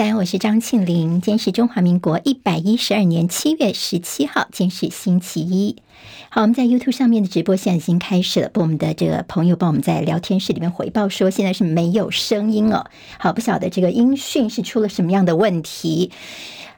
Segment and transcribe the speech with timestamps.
[0.00, 1.20] 大家好，我是张庆玲。
[1.20, 5.76] 今天是中华民国一百一十二年七月十七号，今天是星期一。
[6.30, 8.48] 好，我们在 YouTube 上面的直播现在已经开始了。
[8.48, 12.86] 不，我们的这个朋友帮我们在聊天室里面回报说，现在是没有声音哦。
[13.18, 16.10] 好，不晓得这个音讯是出了什么样的问题。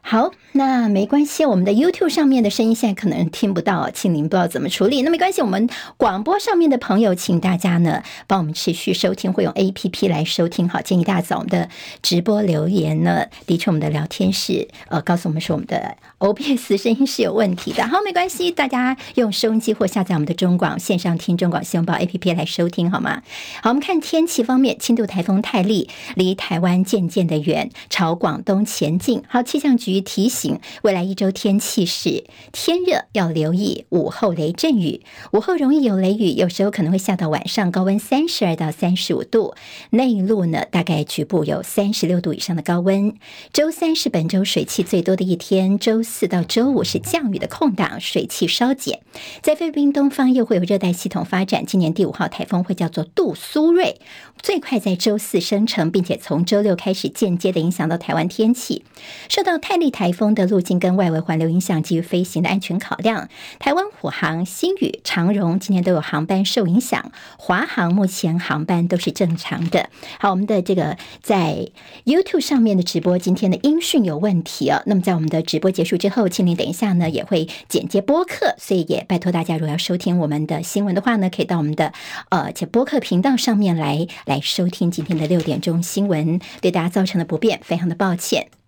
[0.04, 5.00] 好，那没关系，我们的 YouTube 上面的声音现在可能听不到，请您不知道怎么处理。
[5.02, 10.68] 那没关系，我们广播上面的朋友，请大家呢帮我们持续收听，会用 APP 来收听。
[10.68, 11.70] 好，建议大家在我们的
[12.02, 17.86] 直播留言呢，的确我们的聊天室呃告诉我们说我们的 OBS 声音是有问题的。
[17.86, 23.22] 好，没关系，大家用收音机或下载我们的中广线上听中广新闻报 APP 来收听好吗？
[23.62, 29.22] 好，我们看天气方面，轻度台风泰利离台湾渐渐的远，朝广东前进。
[29.28, 29.91] 好，气象局。
[29.92, 35.02] 于提醒，未来一周天气是天热，要留意午后雷阵雨。
[35.32, 39.54] 午后容易有雷雨，有时候可能会下到晚上，高温三十二到三十五度。
[39.90, 43.14] 内陆呢，大概局部有三十六度以上的高温。
[43.52, 49.00] 周三是本周水汽最多的一天，周四到周五是降雨的空档，水汽稍减。
[49.42, 53.96] 在菲律宾东方又会有热带系统发展，今年第五号台风会叫做杜苏芮，
[54.40, 58.84] 最快在周四生成，并且从周六开始间接的影响到台湾天气，
[59.28, 60.02] 受到太泰。
[60.02, 63.28] 台风的路径跟外围环流影响，基于飞行的安全考量，
[63.60, 67.12] 台湾虎航、星宇、长荣今天都有航班受影响。
[67.38, 69.90] 华航目前航班都是正常的。
[70.18, 71.68] 好，我们的这个在
[72.04, 74.82] YouTube 上面的直播，今天的音讯有问题啊。
[74.86, 81.92] 那么在我们的直播结束之后，请您等一下呢也会剪接播客，所以也拜托大家，如果要收听我们的新闻的话呢，可以到我们的
[82.30, 86.40] 呃且播客频道上面来来收听今天的六点钟新闻。
[86.60, 88.61] 对大家造成的不便，非常的抱歉。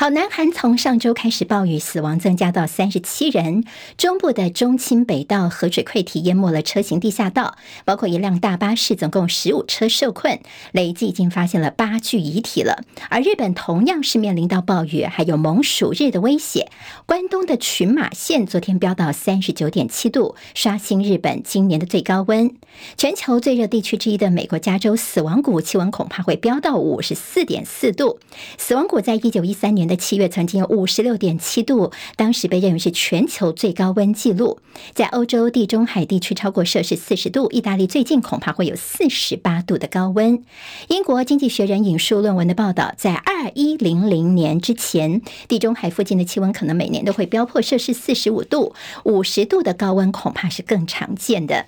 [0.00, 3.64] 好，南韩从上周开始暴雨，死亡增加到三十七人。
[3.98, 10.40] 中部的中清北道河水溃堤淹没了车行地下道，包括一辆大巴士，总共十五车受困，
[10.72, 12.82] 累计已经发现了八具遗体了。
[13.10, 16.70] 而日本同样是面临到暴雨，还有猛暑日的威胁。
[17.04, 22.54] 关东的群马县昨天飙到三十九点七度，刷新日本今年的最高温。
[22.96, 28.18] 全球最热地区之一的美国加州死亡谷气温恐怕会飙到五十四点四度。
[28.56, 34.58] 死亡谷在一九一三年的七月曾经有五十六点七度，当时被认为是全球最高温记录。
[34.94, 40.42] 在欧洲地中海地区超过摄氏四十度，意大利最近恐怕会有四十八度的高温。
[40.88, 48.74] 英国经济学人引述论文的报道，在二一零零年之前，地中海附近的气温可能每年都会飙破摄氏四十五度，
[49.04, 51.66] 五十度的高温恐怕是更常见的。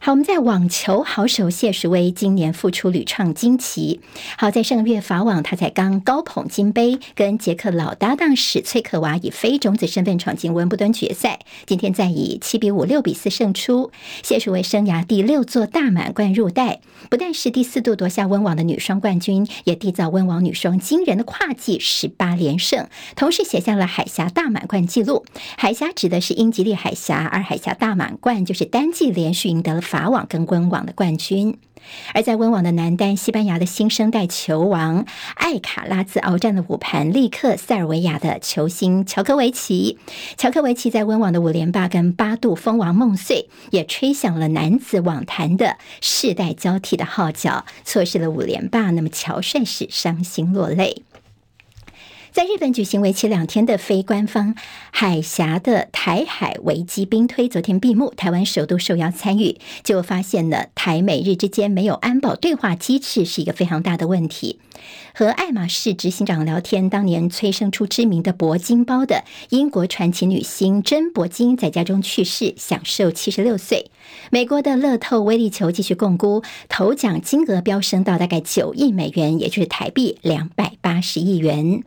[0.00, 4.00] 好，我们在网球好手谢淑薇今年复出屡创惊奇。
[4.36, 11.40] 好，在上个月法网，他才刚高捧金杯，跟捷克老搭档史翠克娃以非种子身份闯进温布顿决赛。
[11.66, 13.90] 今天再以七比五、六比四胜出，
[14.22, 25.24] 谢淑薇生涯第六座大满贯入袋，不但是第四度夺下温网的女双冠军，也缔造温网女双惊人的跨季十八连胜，同时写下了海峡大满贯纪录。
[25.56, 29.87] 海峡指的是英吉利海峡，而海峡大满贯就是单季连续赢得了。
[29.88, 31.56] 法网跟温网的冠军，
[32.12, 35.06] 而在温网的男单，西班牙的新生代球王
[35.36, 39.96] 艾卡拉兹鏖战了五盘，力克塞尔维亚的球星乔科维奇。
[40.36, 51.02] 乔科维奇在温网的五连霸跟八度封王梦碎，也吹响了男子网坛的世代交替的号角，错失了五连霸，那么乔帅是伤心落泪。
[52.32, 54.54] 在日本举行为期两天的非官方
[54.90, 58.12] 海峡的台海危机兵推，昨天闭幕。
[58.16, 64.58] 台湾首度受邀参与，就发现了台美日之间没有安保对话机制是一个非常大的问题。
[65.14, 73.90] 和爱马仕执行长聊天，当年催生出知名的铂金包的英国传奇女星珍·铂金在家中去世，享寿七十六岁。
[74.30, 81.82] 美国的乐透威力球继续共估，头奖金额飙升到大概九亿美元，也就是台币两百八十亿元。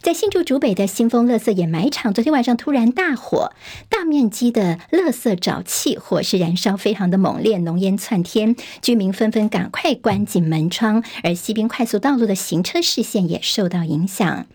[0.00, 3.52] 在新竹竹北的新丰乐色掩埋场，昨天晚上突然大火，
[3.88, 14.46] 大面积的乐色沼气，火势燃烧非常的猛烈，浓烟窜天，居民纷纷赶快关紧门窗，而西滨快速道路的行车视线也受到影响。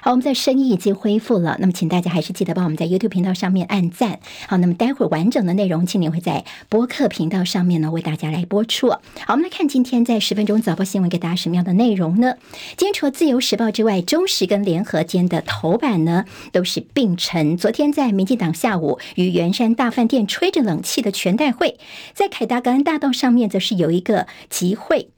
[0.00, 4.20] 好，我们在声音已经恢复了，那么请大家还是记得帮我们在 YouTube 频道上面按赞。
[4.46, 8.90] 好，那么待会儿完整的内容，庆玲会在播客频道上面呢为大家来播出。
[8.90, 12.36] 好，我们来看今天在十分钟早报新闻给大家什么样的内容呢？
[12.76, 15.00] 今天除了自由时报之外，中时跟联合。
[15.10, 17.56] 间的头版呢，都是并陈。
[17.56, 21.78] 昨天在民进党下午与圆山大饭店吹着冷气的全代会，
[22.14, 25.08] 在凯达格兰大道上面，则是有一个集会。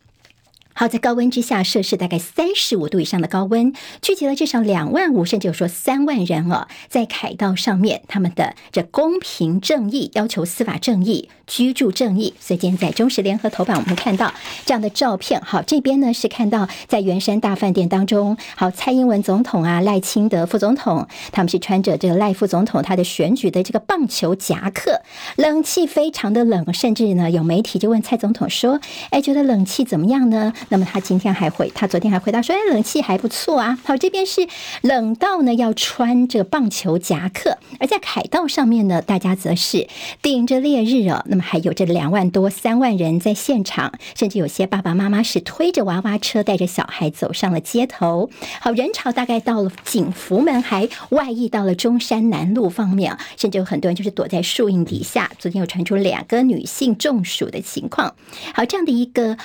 [0.75, 12.35] 好，在高温之下，摄氏大概三十五度以上的高温，聚集了至少两万五，甚至有说三万人哦，在凯道上面，他们的这公平正义，要求司法正义、居住正义。
[12.41, 14.33] 所以今天在中时联合头版，我们看到
[14.65, 15.41] 这样的照片。
[15.43, 25.03] 好，这边呢是看到在圆山大饭店当中，好，蔡英文总统啊，赖清德副总统，他们是穿着这个赖副总统他的选举的这个棒球夹克，
[25.37, 28.81] 冷气非常的冷，甚至呢有媒体就问蔡总统说
[29.11, 34.47] ：“哎，觉得冷气怎么样呢？”那么他今天还回，他昨天还回答说：“哎，冷气还不错啊。”好，这边是
[34.83, 39.89] 冷到呢要穿这个棒球夹克，而在凯道上面呢，大家则是
[40.21, 41.23] 顶着烈日哦。
[41.27, 48.31] 那么还有这两万多、三万人在现场，甚至有些爸爸妈妈是推着娃娃车，带着小孩走上了街头。
[48.61, 55.31] 好，人潮大概到了景福门，还外溢到了中山南路方面，甚至有很多人就是躲在树荫底下。
[55.39, 58.15] 昨天有传出两个女性中暑的情况。
[58.55, 59.37] 好，这样的一个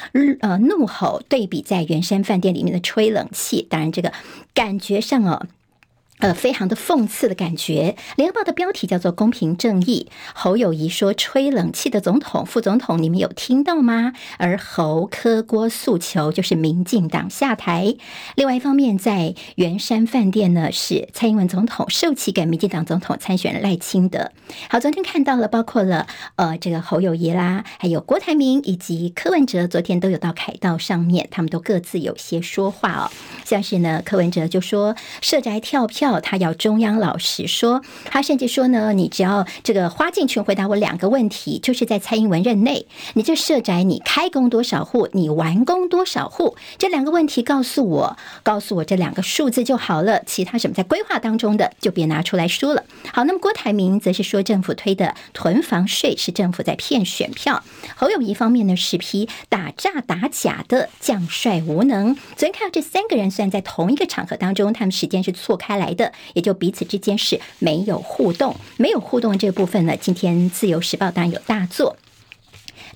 [0.41, 1.06] 呃怒吼。
[1.29, 4.11] 对比在原山饭店里面的吹冷气，当然这个
[4.53, 5.47] 感觉上哦。
[6.19, 7.95] 呃，非常的讽刺的感觉。
[8.15, 10.09] 联合报的标题叫做“公平正义”。
[10.33, 17.95] 侯友谊说：“吹冷气的总统、副总统，你们有听到吗？”而侯科郭诉求就是民进党下台。
[18.33, 24.31] 另外一方面，在圆山饭店呢，是蔡英文总统授旗给民进党总统参选赖清德。
[24.71, 33.11] 好，昨天看到了，包括了呃这个侯友谊啦，还有郭台铭以及柯文哲，昨天都有到凯道上面，他们都各自有些说话哦。
[33.45, 36.06] 像是呢，柯文哲就说社宅跳票。
[36.21, 52.83] 他要中央老实说，他甚至说呢，你只要这个花敬群回答我两个问题，就是在蔡英文任内，你这社宅你开工多少户，你完工多少户，这两个问题告诉我，告诉我这两个数字就好了，其他什么在规划当中的就别拿出来说了。
[53.11, 57.63] 好，那么郭台铭则是说政府推的囤房税是政府在骗选票，
[57.95, 62.15] 侯友谊方面呢是批打诈打假的将帅无能。
[62.35, 65.87] 昨天看到这三个人虽然在同一个场合当中，他们时间是错开来。
[65.97, 71.97] 的也就彼此之间是没有互动，没有互动这部分呢，今天自由时报当然有大作。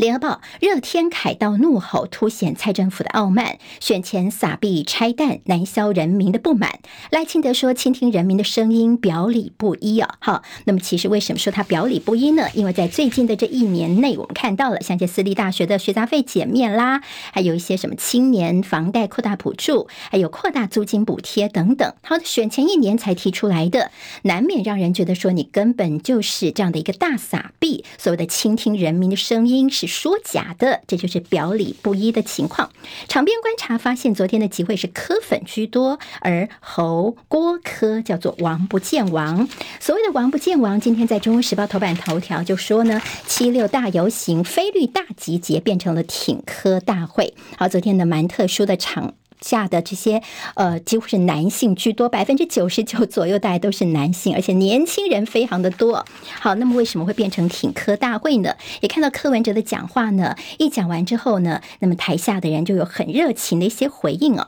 [0.02, 3.60] 联合报热天凯道怒吼，凸显蔡政府的傲慢。
[3.80, 6.80] 选前撒币拆弹，难消人民的不满。
[7.12, 12.48] 赖清德说：“倾听人民的声音，表里不一啊。”好，那么其实为什么说他表里不一呢？
[12.56, 21.94] 因为在最近的这一年内，我们看到了像这私立大学的学杂费减免啦，还有一些什么青年房贷扩大补助，还有扩大租金补贴等等。
[22.02, 23.92] 好，选前一年才提出来的，
[24.24, 27.86] 难免让人觉得说你根本就是这样的一个大撒币。
[28.00, 29.70] 所谓的倾听人民的声音。
[29.70, 32.72] 是说假的，这就是表里不一的情况。
[33.08, 39.48] 场边观察发现，昨天的集会是科粉居多，而侯郭科叫做王不见王。
[39.80, 47.34] 所谓的王不见王，今天在中国时报头版头条就说呢，七六大游行、非律大集结变成了挺科大会。
[47.58, 49.14] 好，昨天的蛮特殊的场。
[49.42, 50.22] 下的这些
[50.56, 56.06] 呃，几乎是男性居多，百分之九十九 左右，大家都是男性，而且年轻人非常的多。
[56.40, 58.56] 好，那么为什么会变成挺科大会呢？
[58.82, 64.48] 也看到柯文哲的讲话呢，一讲完之后呢，那么台下的人就有很热情的一些回应哦。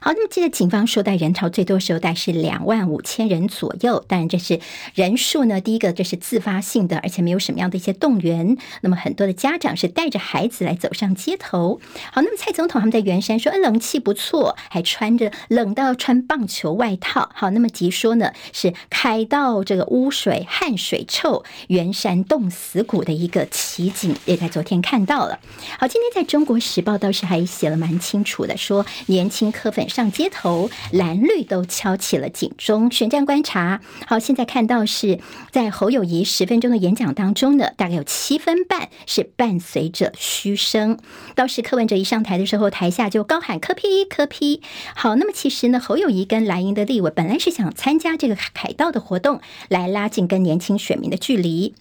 [0.00, 4.04] 好，那么记得警方说，带人潮最多时候，带是两万五千人左右。
[4.06, 4.60] 当然，这是
[4.94, 5.60] 人数呢。
[5.60, 8.56] 第一个，这是自发性的，而且没有什么样的一些动员。
[8.80, 11.80] 那么，很多的家长是带着孩子来走上街头。
[12.12, 17.30] 好，那么蔡总统他们在圆山说，冷气不错，还穿着冷到穿棒球外套。
[17.34, 25.38] 好，那么即说呢，是开到这个污水、汗水臭，圆山冻死骨的一个奇景，也在昨天看到了。
[25.78, 29.88] 好，今天在中国时报倒是还写了蛮清楚的，说年轻客粉。
[29.88, 32.90] 上街头，蓝绿都敲起了警钟。
[32.90, 35.18] 选战观察，好，现在看到是
[35.50, 40.98] 在侯友谊十分钟的演讲当中呢，大概有七分半是伴随着嘘声。
[41.34, 44.60] 当时柯文哲一上台的时候，台下就高喊“柯 P 柯 P”。
[44.94, 51.74] 好，那么其实呢，侯友谊跟蓝营的立委本来是想参加这个凯道的活动，来拉近跟年轻选民的距离。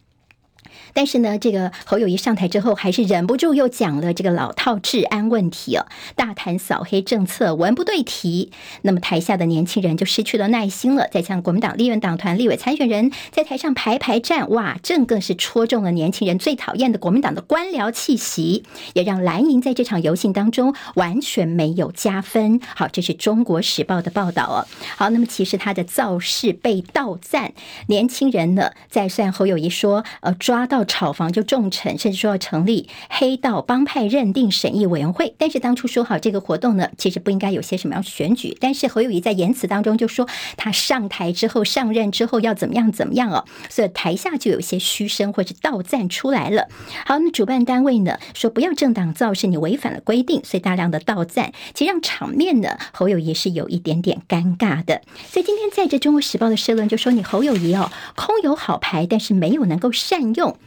[0.98, 5.86] 但是呢，这个侯友谊上台之后，还是忍不住又讲了这个老套治安问题哦，
[6.16, 8.52] 大谈扫黑政策，文不对题。
[8.82, 11.08] 那么台下的年轻人就失去了耐心了。
[11.12, 18.64] 再像国民党立院党团立委参选人在台上排排站，哇，正更是戳中了年轻人最讨厌的国民党的官僚气息，
[18.96, 22.60] 也让蓝营在这场游行当中完全没有加分。
[22.76, 24.66] 好，这是中国时报的报道哦。
[24.96, 27.54] 好，那么其实他的造势被倒赞，
[27.86, 30.87] 年轻人呢，在算侯友谊说，呃，抓到。
[30.88, 35.36] 炒房就重惩，甚至说要成立黑道帮派认定审议委员会。
[35.38, 38.58] 但是当初说好这个活动呢，其实不应该有些什么样选举。
[38.60, 46.68] 但是侯友谊在言辞当中就说，他上台之后上任之后要怎么样怎么样哦，所以台下就有些嘘声或者倒赞出来了。
[47.06, 55.02] 好，那主办单位呢说不要政党造势，你违反了规定，所以大量的倒赞，其实让场面呢侯友谊是有一点点尴尬的。
[55.30, 60.58] 所以今天在这《中国时报》的社论就说，你侯友谊哦，空有好牌，但是没有能够善用。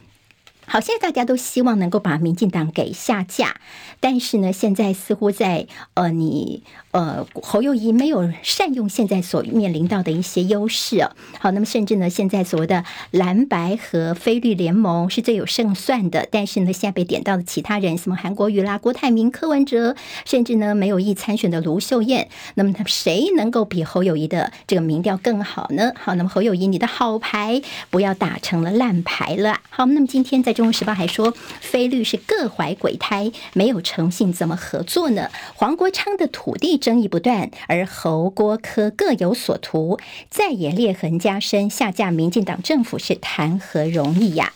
[0.71, 3.59] 好，现在大家都希望能够把民进党给下架，
[3.99, 6.63] 但是呢，现在似乎在呃你。
[6.91, 11.11] 呃，侯友谊没有善用现在所面临到的一些优势哦。
[11.39, 19.95] 好，那么甚至呢，现在所谓的蓝白和非绿联盟是最有胜算的，但是呢，现在被点到的其他人，什么韩国瑜啦、郭台铭、柯文哲，
[20.25, 25.93] 甚至呢没有意参选的卢秀燕，那么他谁能够比侯友谊的这个民调更好呢？
[25.97, 29.61] 好，那么侯友谊，你的好牌不要打成了烂牌了。
[29.69, 35.29] 好，那么今天在《中国时报》还说，非绿是各怀鬼胎，没有诚信怎么合作呢？
[35.55, 36.80] 黄国昌的土地。
[36.81, 44.51] 争议不断，而侯郭科各有所图，再也裂痕加深，下架民进党政府是谈何容易呀？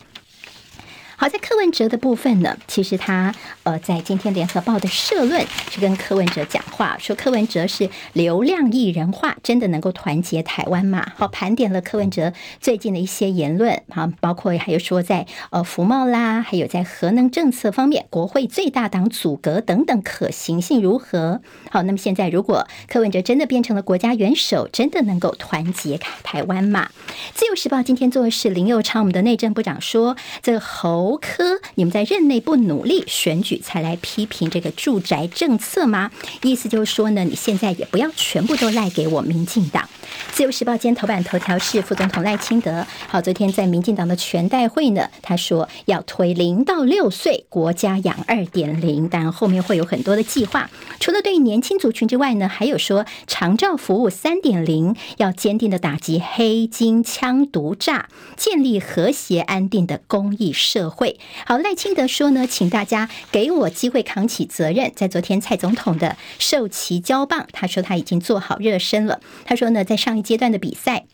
[1.18, 11.14] 好，在柯文哲的部分呢，其实他呃，在今天联合报的社论是跟柯文哲讲话，说柯文哲是流量艺人化，真的能够团结台湾吗？
[11.16, 21.40] 好，盘点了柯文哲最近的一些言论，好，包括还有说在呃福茂啦，还有在核能政策方面，国会最大党组阁等等，可行性如何？
[21.72, 26.90] 好，那么现在如果柯文哲真的变成了国家元首，真的能够团结台湾吗？
[27.34, 31.05] 自由时报今天做的是林佑昌，我们的内政部长说，这个侯。
[31.06, 36.10] 侯科，你们在任内不努力，选举才来批评这个住宅政策吗？
[36.42, 39.88] 意思就是说呢，你现在也不要全部都赖给我民进党。
[40.32, 42.88] 自由时报今天头版头条是副总统赖清德。
[43.08, 50.72] 好，昨天在民进党的全代会呢，他说要推零到六岁国家养二点零，但后面会有很多的计划。
[51.00, 60.95] 除了对年轻族群之外呢，还有说长照服务三点零，要坚定的打击黑金枪毒诈，建立和谐安定的公益社会。
[60.96, 64.92] 会好，赖清德说呢，请大家给我机会扛起责任。
[64.96, 69.20] 在昨天蔡总统的授旗交棒，他说他已经做好热身了。
[69.44, 71.06] 他说呢，在上一阶段的比赛。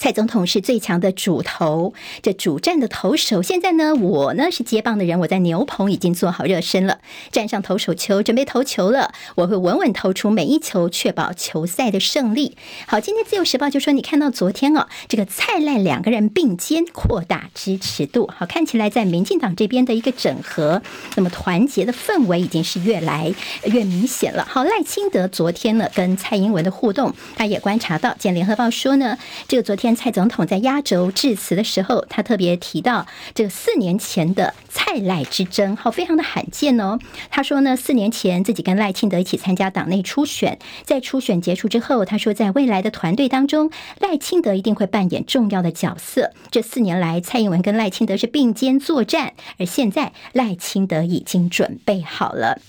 [0.00, 1.92] 蔡总统是最强的主投，
[2.22, 3.42] 这主战的投手。
[3.42, 9.12] 现在呢，我呢是接棒的人，我在牛棚已经做好热身了，站上投手球，准备投球了。
[9.34, 12.56] 我会稳稳投出每一球，确保球赛的胜利。
[12.86, 20.80] 好，今天自由时报就说，你看到昨天哦，这个蔡赖两个人并肩扩大支持度，好，看起来在民进党这边的一个整合，
[21.16, 24.46] 那么团结的氛围已经是越来越明显了。
[24.48, 29.89] 好，赖清德昨天呢跟蔡英文的互动，他也观察到，见联合报说呢，这个昨天。
[29.94, 36.98] 蔡总统在压轴致辞的时候，他特别提到这个四年前的蔡赖之争，好，非常的罕见哦。
[37.30, 46.32] 他说呢，四年前自己跟赖清德一起参加党内初选，在初选结束之后，他说在未来的团队当中，赖清德一定会扮演重要的角色。
[46.50, 52.60] 这四年来，蔡英文跟赖清德是并肩作战，而现在赖清德已经准备好了。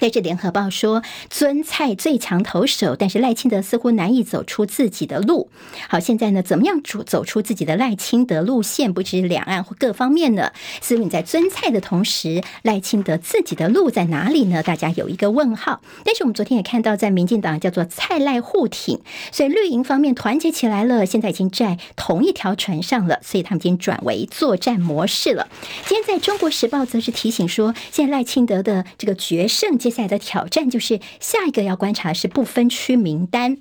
[0.00, 5.50] 在这联合报说，尊蔡最强投手，但是赖清德似乎难以走出自己的路。
[5.86, 8.92] 好，现在呢，怎么样走走出自己的赖清德路线？
[8.92, 10.50] 不止两岸或各方面呢？
[10.80, 14.62] 似乎你在尊蔡的同时，赖清德自己的路在哪里呢？
[14.62, 15.82] 大家有一个问号。
[16.04, 25.48] 但是我们昨天也看到，在民进党叫做蔡赖互挺，所以绿营方面团结起来了，现在已经在同一条船上了，所以他们已经转为作战模式了。
[25.86, 29.78] 今天在中国时报则是提醒说，现在赖清德的这个决胜。
[29.82, 33.58] 接下来的挑战就是下一个要观察是不分区名单。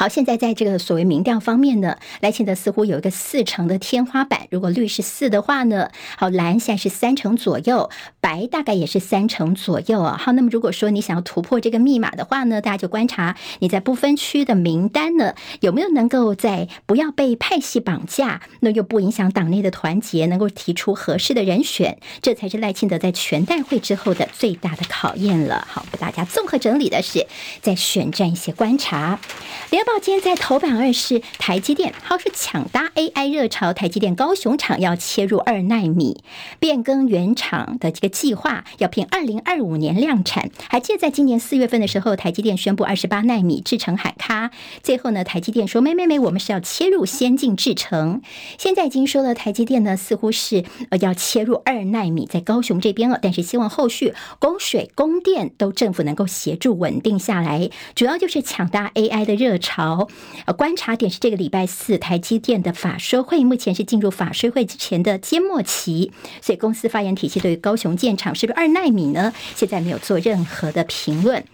[0.00, 4.46] 好，现在在这个所谓民调方面呢，赖清德似乎有一个四成的天花板。
[4.50, 10.16] 如果绿是四的话呢，好，蓝现在是三成左右，白大概也是三成左右啊。
[10.18, 25.68] 好，那么如果说你想要突破这个密码的话呢，大家就观察你在不分区的名单呢，有没有能够在不要被派系绑架，那又不影响党内的团结，能够提出合适的人选，这才是赖清德在全代会之后的最大的考验了。
[25.70, 27.26] 好，给大家综合整理的是
[27.60, 29.20] 在选战一些观察。
[29.68, 36.22] 联今天在头版二是台积电，好说抢搭 AI 热潮，台积电高雄厂要切入二奈米，
[36.58, 40.50] 变更原厂的这个计划，要拼二零二五年量产。
[40.68, 44.50] 还记得在今年四月份的时候，台积电宣布二十八奈米制程海咖，
[44.82, 48.22] 最后呢，台积电说没没没，我们是要切入先进制程。
[48.58, 59.69] 现在已经说了，台积电呢似乎是呃要切入二奈米，在高雄这边了，但是希望后续供水供电都政府能够协助稳定下来，主要就是抢搭 AI 的热潮。
[59.70, 60.08] 好。
[60.46, 66.12] 呃，观察点是这个礼拜四台积电的法说会，目前是进入法说会之前的缄默期，
[66.42, 69.32] 所以公司发言体系对于高雄建厂是不是二奈米呢？
[69.54, 71.44] 现在没有做任何的评论。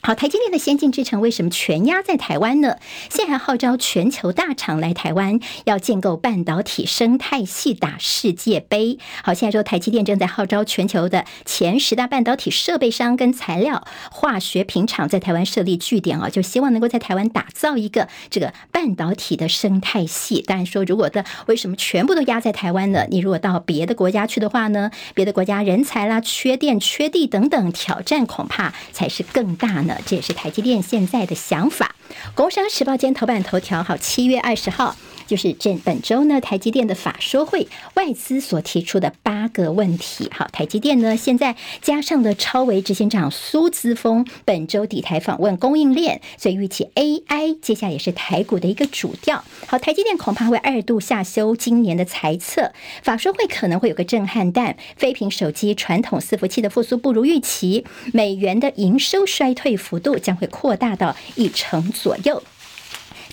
[0.00, 2.76] 好，台积电的先进制程为什么全压在台湾呢？
[3.10, 8.98] 现在还号召全球大厂来台湾，要建构半导体生态系，打世界杯。
[9.22, 20.40] 好，现在说台积电正在号召全球的前十大半导体设备商跟材料化学品厂在台湾设立据点啊，就希望能够在台湾打造一个这个半导体的生态系。
[20.40, 23.04] 当然说，如果的为什么全部都压在台湾呢？
[23.10, 29.98] 你如果到别的国家去的话呢，别的国家人才啦、缺电、缺地等等挑战，恐怕才是更大呢。
[30.06, 31.96] 这也是台积电现在的想法。
[32.36, 34.94] 工商时报今天头版头条，好，七月二十号。
[35.28, 40.28] 就是这本周呢，台积电的法说会，外资所提出的八个问题。
[40.34, 49.44] 好，台积电呢，现在加上了超微执行长苏姿丰本周底台访问供应链，所以预期 AI 接下来也是台股的一个主调。
[49.66, 62.42] 好，台积电恐怕会二度下修今年的财测，法说会可能会有个震撼弹，非苹手机传统伺服器的复苏不如预期，美元的营收衰退幅度将会扩大到一成左右。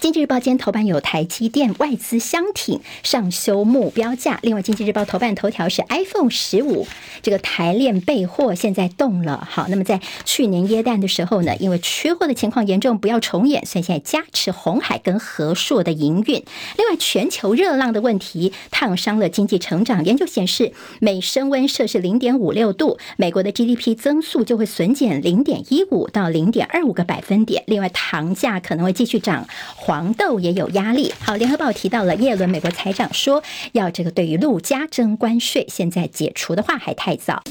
[0.02, 4.40] 经济日报今天头版有台积电外资相挺上修目标价。
[4.44, 6.86] 另外，经济日报头版头条是 iPhone 十五
[7.22, 9.48] 这个台链备货现在动了。
[9.50, 16.44] 好，那么在去年耶诞的时候呢，因为缺货的情况严重，不要重演，所以现在加持红海跟和硕的营运。
[16.78, 20.04] 另外，全球热浪的问题烫伤了经济成长。
[20.06, 27.64] 研究显示，每升温摄氏零点五六度，美国的 GDP 增速就会损减零点一五到零点二五个百分点。
[27.68, 29.48] 另外，糖价可能会继续涨。
[29.86, 31.14] 黄豆也有压力。
[31.20, 37.44] 好，联合报提到了耶伦美国财长说，要这个对于陆家征关税，现在解除的话还太早。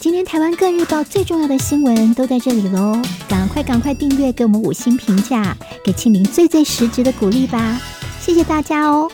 [0.00, 7.80] 今天台湾各日报最重要的新闻都在这里喽，赶快赶快订阅，给我们五星评价，给庆明最最实质的鼓励吧，
[8.20, 9.08] 谢谢大家哦。